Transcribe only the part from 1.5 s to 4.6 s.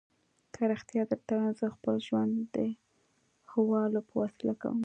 زه خپل ژوند د حوالو په وسیله